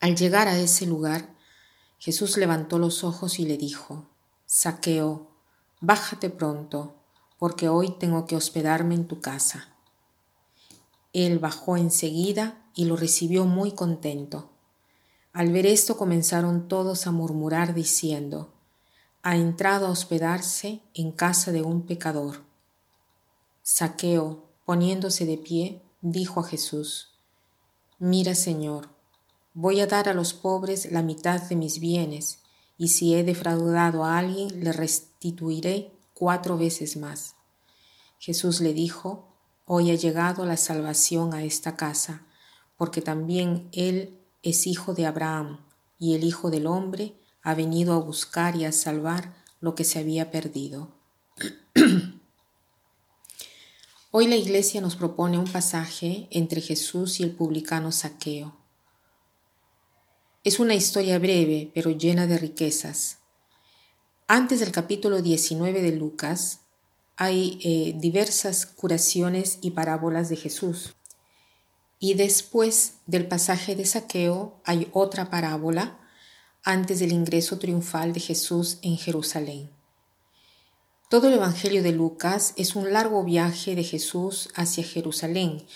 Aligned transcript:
Al 0.00 0.14
llegar 0.14 0.46
a 0.46 0.58
ese 0.58 0.86
lugar, 0.86 1.34
Jesús 1.98 2.36
levantó 2.36 2.78
los 2.78 3.02
ojos 3.02 3.40
y 3.40 3.44
le 3.44 3.56
dijo, 3.56 4.06
Saqueo, 4.46 5.30
bájate 5.80 6.30
pronto, 6.30 6.94
porque 7.38 7.68
hoy 7.68 7.90
tengo 7.98 8.26
que 8.26 8.36
hospedarme 8.36 8.94
en 8.94 9.08
tu 9.08 9.20
casa. 9.20 9.74
Él 11.12 11.40
bajó 11.40 11.76
enseguida 11.76 12.62
y 12.74 12.84
lo 12.84 12.96
recibió 12.96 13.44
muy 13.44 13.72
contento. 13.72 14.50
Al 15.32 15.50
ver 15.50 15.66
esto 15.66 15.96
comenzaron 15.96 16.68
todos 16.68 17.06
a 17.06 17.10
murmurar 17.10 17.74
diciendo, 17.74 18.52
ha 19.22 19.36
entrado 19.36 19.86
a 19.86 19.90
hospedarse 19.90 20.80
en 20.94 21.10
casa 21.10 21.50
de 21.50 21.62
un 21.62 21.82
pecador. 21.82 22.44
Saqueo, 23.62 24.44
poniéndose 24.64 25.26
de 25.26 25.38
pie, 25.38 25.82
dijo 26.00 26.40
a 26.40 26.44
Jesús, 26.44 27.10
Mira, 27.98 28.34
Señor, 28.34 28.88
Voy 29.54 29.80
a 29.80 29.86
dar 29.86 30.08
a 30.08 30.14
los 30.14 30.34
pobres 30.34 30.90
la 30.92 31.02
mitad 31.02 31.40
de 31.42 31.56
mis 31.56 31.80
bienes, 31.80 32.40
y 32.76 32.88
si 32.88 33.14
he 33.14 33.24
defraudado 33.24 34.04
a 34.04 34.18
alguien, 34.18 34.62
le 34.62 34.72
restituiré 34.72 35.92
cuatro 36.14 36.56
veces 36.56 36.96
más. 36.96 37.34
Jesús 38.18 38.60
le 38.60 38.72
dijo, 38.72 39.28
Hoy 39.64 39.90
ha 39.90 39.94
llegado 39.94 40.46
la 40.46 40.56
salvación 40.56 41.34
a 41.34 41.44
esta 41.44 41.76
casa, 41.76 42.26
porque 42.76 43.02
también 43.02 43.68
él 43.72 44.18
es 44.42 44.66
hijo 44.66 44.94
de 44.94 45.04
Abraham, 45.04 45.60
y 45.98 46.14
el 46.14 46.24
Hijo 46.24 46.50
del 46.50 46.66
Hombre 46.66 47.14
ha 47.42 47.54
venido 47.54 47.94
a 47.94 47.98
buscar 47.98 48.56
y 48.56 48.64
a 48.64 48.72
salvar 48.72 49.34
lo 49.60 49.74
que 49.74 49.84
se 49.84 49.98
había 49.98 50.30
perdido. 50.30 50.94
Hoy 54.10 54.26
la 54.26 54.36
Iglesia 54.36 54.80
nos 54.80 54.96
propone 54.96 55.38
un 55.38 55.50
pasaje 55.50 56.28
entre 56.30 56.60
Jesús 56.60 57.20
y 57.20 57.24
el 57.24 57.32
publicano 57.32 57.92
Saqueo. 57.92 58.56
Es 60.48 60.58
una 60.58 60.74
historia 60.74 61.18
breve, 61.18 61.70
pero 61.74 61.90
llena 61.90 62.26
de 62.26 62.38
riquezas. 62.38 63.18
Antes 64.28 64.60
del 64.60 64.72
capítulo 64.72 65.20
19 65.20 65.82
de 65.82 65.92
Lucas, 65.92 66.60
hay 67.18 67.58
eh, 67.62 67.92
diversas 67.98 68.64
curaciones 68.64 69.58
y 69.60 69.72
parábolas 69.72 70.30
de 70.30 70.36
Jesús. 70.36 70.94
Y 71.98 72.14
después 72.14 72.94
del 73.04 73.28
pasaje 73.28 73.76
de 73.76 73.84
saqueo 73.84 74.58
hay 74.64 74.88
otra 74.94 75.28
parábola 75.28 75.98
antes 76.64 77.00
del 77.00 77.12
ingreso 77.12 77.58
triunfal 77.58 78.14
de 78.14 78.20
Jesús 78.20 78.78
en 78.80 78.96
Jerusalén. 78.96 79.68
Todo 81.10 81.28
el 81.28 81.34
Evangelio 81.34 81.82
de 81.82 81.92
Lucas 81.92 82.54
es 82.56 82.74
un 82.74 82.90
largo 82.94 83.22
viaje 83.22 83.74
de 83.74 83.84
Jesús 83.84 84.48
hacia 84.54 84.82
Jerusalén. 84.82 85.66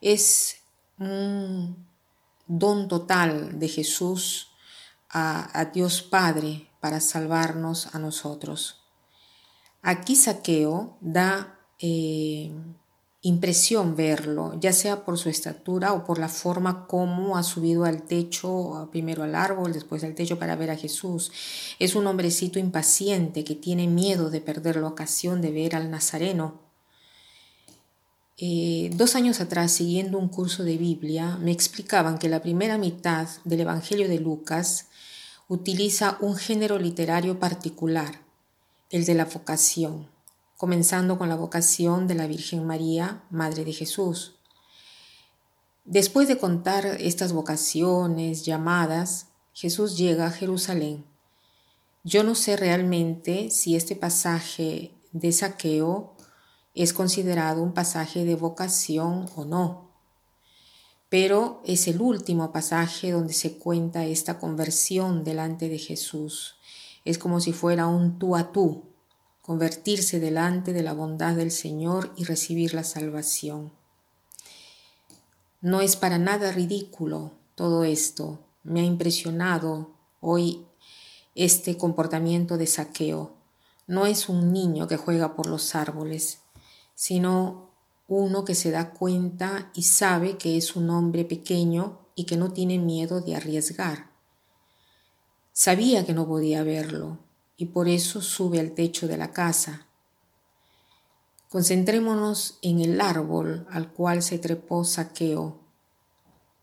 Es 0.00 0.56
un 0.98 1.91
don 2.58 2.86
total 2.86 3.58
de 3.58 3.68
Jesús 3.68 4.48
a, 5.08 5.70
Dios 5.72 6.02
Padre 6.02 6.68
para 6.80 7.00
salvarnos 7.00 7.94
a 7.94 7.98
nosotros. 7.98 8.82
Aquí 9.80 10.16
Saqueo 10.16 10.98
da 11.00 11.58
eh, 11.78 12.52
impresión 13.22 13.96
verlo, 13.96 14.58
ya 14.60 14.72
sea 14.72 15.04
por 15.04 15.16
su 15.16 15.30
estatura 15.30 15.94
o 15.94 16.04
por 16.04 16.18
la 16.18 16.28
forma 16.28 16.86
como 16.86 17.38
ha 17.38 17.42
subido 17.42 17.84
al 17.84 18.02
techo, 18.02 18.88
primero 18.90 19.22
al 19.22 19.34
árbol, 19.34 19.72
después 19.72 20.04
al 20.04 20.14
techo 20.14 20.38
para 20.38 20.56
ver 20.56 20.70
a 20.70 20.76
Jesús. 20.76 21.32
Es 21.78 21.94
un 21.94 22.06
hombrecito 22.06 22.58
impaciente 22.58 23.44
que 23.44 23.54
tiene 23.54 23.86
miedo 23.88 24.28
de 24.28 24.42
perder 24.42 24.76
la 24.76 24.88
ocasión 24.88 25.40
de 25.40 25.52
ver 25.52 25.74
al 25.74 25.90
Nazareno 25.90 26.61
eh, 28.44 28.90
dos 28.92 29.14
años 29.14 29.40
atrás, 29.40 29.70
siguiendo 29.70 30.18
un 30.18 30.26
curso 30.26 30.64
de 30.64 30.76
Biblia, 30.76 31.36
me 31.36 31.52
explicaban 31.52 32.18
que 32.18 32.28
la 32.28 32.42
primera 32.42 32.76
mitad 32.76 33.28
del 33.44 33.60
Evangelio 33.60 34.08
de 34.08 34.18
Lucas 34.18 34.86
utiliza 35.46 36.18
un 36.20 36.34
género 36.34 36.80
literario 36.80 37.38
particular, 37.38 38.20
el 38.90 39.04
de 39.04 39.14
la 39.14 39.26
vocación, 39.26 40.08
comenzando 40.56 41.18
con 41.18 41.28
la 41.28 41.36
vocación 41.36 42.08
de 42.08 42.16
la 42.16 42.26
Virgen 42.26 42.66
María, 42.66 43.22
Madre 43.30 43.64
de 43.64 43.74
Jesús. 43.74 44.34
Después 45.84 46.26
de 46.26 46.38
contar 46.38 46.84
estas 46.98 47.32
vocaciones, 47.32 48.44
llamadas, 48.44 49.28
Jesús 49.52 49.96
llega 49.96 50.26
a 50.26 50.32
Jerusalén. 50.32 51.04
Yo 52.02 52.24
no 52.24 52.34
sé 52.34 52.56
realmente 52.56 53.50
si 53.50 53.76
este 53.76 53.94
pasaje 53.94 54.90
de 55.12 55.30
saqueo 55.30 56.11
es 56.74 56.92
considerado 56.92 57.62
un 57.62 57.72
pasaje 57.72 58.24
de 58.24 58.34
vocación 58.34 59.28
o 59.36 59.44
no. 59.44 59.90
Pero 61.08 61.60
es 61.64 61.88
el 61.88 62.00
último 62.00 62.52
pasaje 62.52 63.10
donde 63.10 63.34
se 63.34 63.58
cuenta 63.58 64.06
esta 64.06 64.38
conversión 64.38 65.24
delante 65.24 65.68
de 65.68 65.78
Jesús. 65.78 66.56
Es 67.04 67.18
como 67.18 67.40
si 67.40 67.52
fuera 67.52 67.86
un 67.86 68.18
tú 68.18 68.36
a 68.36 68.52
tú, 68.52 68.84
convertirse 69.42 70.20
delante 70.20 70.72
de 70.72 70.82
la 70.82 70.94
bondad 70.94 71.34
del 71.34 71.50
Señor 71.50 72.12
y 72.16 72.24
recibir 72.24 72.72
la 72.72 72.84
salvación. 72.84 73.72
No 75.60 75.80
es 75.80 75.96
para 75.96 76.18
nada 76.18 76.52
ridículo 76.52 77.32
todo 77.54 77.84
esto. 77.84 78.40
Me 78.62 78.80
ha 78.80 78.84
impresionado 78.84 79.90
hoy 80.20 80.64
este 81.34 81.76
comportamiento 81.76 82.56
de 82.56 82.66
saqueo. 82.66 83.34
No 83.86 84.06
es 84.06 84.28
un 84.28 84.52
niño 84.52 84.86
que 84.86 84.96
juega 84.96 85.34
por 85.34 85.46
los 85.46 85.74
árboles, 85.74 86.41
sino 86.94 87.70
uno 88.08 88.44
que 88.44 88.54
se 88.54 88.70
da 88.70 88.90
cuenta 88.90 89.70
y 89.74 89.82
sabe 89.84 90.36
que 90.36 90.56
es 90.56 90.76
un 90.76 90.90
hombre 90.90 91.24
pequeño 91.24 92.00
y 92.14 92.24
que 92.24 92.36
no 92.36 92.52
tiene 92.52 92.78
miedo 92.78 93.20
de 93.20 93.36
arriesgar. 93.36 94.10
Sabía 95.52 96.04
que 96.06 96.12
no 96.12 96.26
podía 96.26 96.62
verlo 96.62 97.18
y 97.56 97.66
por 97.66 97.88
eso 97.88 98.20
sube 98.20 98.58
al 98.60 98.72
techo 98.72 99.06
de 99.06 99.16
la 99.16 99.32
casa. 99.32 99.86
Concentrémonos 101.48 102.58
en 102.62 102.80
el 102.80 103.00
árbol 103.00 103.66
al 103.70 103.92
cual 103.92 104.22
se 104.22 104.38
trepó 104.38 104.84
Saqueo. 104.84 105.60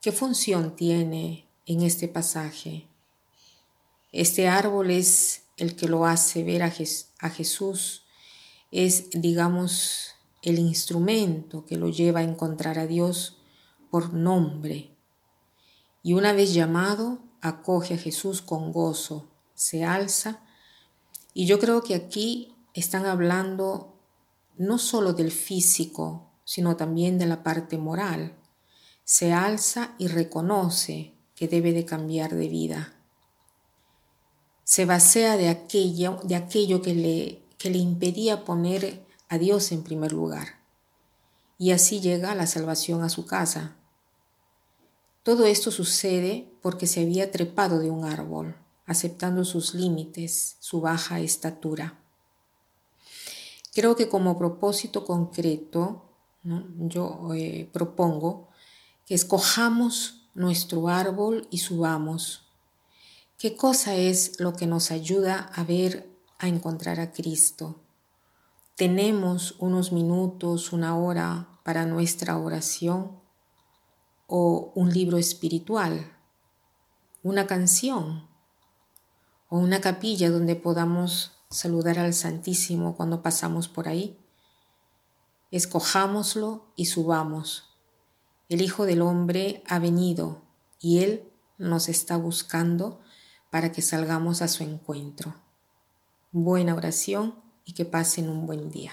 ¿Qué 0.00 0.12
función 0.12 0.74
tiene 0.74 1.46
en 1.66 1.82
este 1.82 2.08
pasaje? 2.08 2.88
Este 4.12 4.48
árbol 4.48 4.90
es 4.90 5.42
el 5.56 5.76
que 5.76 5.86
lo 5.86 6.06
hace 6.06 6.42
ver 6.42 6.62
a, 6.62 6.70
Jesús 7.30 8.04
es, 8.70 9.10
digamos, 9.10 10.14
el 10.42 10.58
instrumento 10.58 11.66
que 11.66 11.76
lo 11.76 11.88
lleva 11.88 12.20
a 12.20 12.24
encontrar 12.24 12.78
a 12.78 12.86
Dios 12.86 13.38
por 13.90 14.14
nombre. 14.14 14.96
Y 16.02 16.14
una 16.14 16.32
vez 16.32 16.54
llamado, 16.54 17.18
acoge 17.40 17.94
a 17.94 17.98
Jesús 17.98 18.42
con 18.42 18.72
gozo, 18.72 19.28
se 19.54 19.84
alza. 19.84 20.42
Y 21.34 21.46
yo 21.46 21.58
creo 21.58 21.82
que 21.82 21.94
aquí 21.94 22.54
están 22.74 23.06
hablando 23.06 23.98
no 24.56 24.78
solo 24.78 25.12
del 25.12 25.30
físico, 25.30 26.30
sino 26.44 26.76
también 26.76 27.18
de 27.18 27.26
la 27.26 27.42
parte 27.42 27.78
moral. 27.78 28.36
Se 29.04 29.32
alza 29.32 29.94
y 29.98 30.08
reconoce 30.08 31.14
que 31.34 31.48
debe 31.48 31.72
de 31.72 31.84
cambiar 31.84 32.34
de 32.34 32.48
vida. 32.48 32.94
Se 34.64 34.84
vacía 34.84 35.36
de 35.36 35.48
aquello, 35.48 36.20
de 36.22 36.36
aquello 36.36 36.80
que 36.82 36.94
le 36.94 37.39
que 37.60 37.68
le 37.68 37.76
impedía 37.76 38.46
poner 38.46 39.04
a 39.28 39.36
Dios 39.36 39.70
en 39.70 39.84
primer 39.84 40.12
lugar. 40.12 40.60
Y 41.58 41.72
así 41.72 42.00
llega 42.00 42.34
la 42.34 42.46
salvación 42.46 43.02
a 43.02 43.10
su 43.10 43.26
casa. 43.26 43.76
Todo 45.22 45.44
esto 45.44 45.70
sucede 45.70 46.50
porque 46.62 46.86
se 46.86 47.02
había 47.02 47.30
trepado 47.30 47.78
de 47.78 47.90
un 47.90 48.06
árbol, 48.06 48.56
aceptando 48.86 49.44
sus 49.44 49.74
límites, 49.74 50.56
su 50.60 50.80
baja 50.80 51.20
estatura. 51.20 52.02
Creo 53.74 53.94
que 53.94 54.08
como 54.08 54.38
propósito 54.38 55.04
concreto, 55.04 56.06
yo 56.42 57.28
eh, 57.34 57.68
propongo 57.70 58.48
que 59.04 59.14
escojamos 59.14 60.30
nuestro 60.32 60.88
árbol 60.88 61.46
y 61.50 61.58
subamos. 61.58 62.46
¿Qué 63.36 63.54
cosa 63.54 63.96
es 63.96 64.40
lo 64.40 64.54
que 64.54 64.66
nos 64.66 64.90
ayuda 64.90 65.50
a 65.54 65.62
ver 65.62 66.09
a 66.40 66.48
encontrar 66.48 66.98
a 66.98 67.12
Cristo. 67.12 67.80
Tenemos 68.74 69.54
unos 69.58 69.92
minutos, 69.92 70.72
una 70.72 70.96
hora 70.96 71.60
para 71.62 71.86
nuestra 71.86 72.36
oración 72.38 73.20
o 74.26 74.72
un 74.74 74.92
libro 74.92 75.18
espiritual. 75.18 76.16
una 77.22 77.46
canción 77.46 78.26
o 79.50 79.58
una 79.58 79.82
capilla 79.82 80.30
donde 80.30 80.56
podamos 80.56 81.32
saludar 81.50 81.98
al 81.98 82.14
Santísimo 82.14 82.96
cuando 82.96 83.20
pasamos 83.20 83.68
por 83.68 83.88
ahí. 83.88 84.18
Escojámoslo 85.50 86.72
y 86.76 86.86
subamos. 86.86 87.68
El 88.48 88.62
Hijo 88.62 88.86
del 88.86 89.02
Hombre 89.02 89.62
ha 89.66 89.78
venido 89.78 90.40
y 90.80 91.00
Él 91.00 91.30
nos 91.58 91.90
está 91.90 92.16
buscando 92.16 93.02
para 93.50 93.70
que 93.70 93.82
salgamos 93.82 94.40
a 94.40 94.48
su 94.48 94.62
encuentro. 94.62 95.34
Buena 96.32 96.76
oración 96.76 97.34
y 97.64 97.74
que 97.74 97.84
pasen 97.84 98.28
un 98.28 98.46
buen 98.46 98.70
día. 98.70 98.92